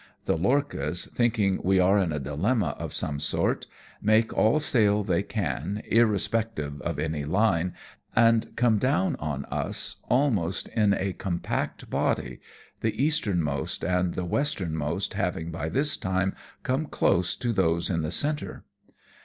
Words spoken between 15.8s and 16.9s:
time come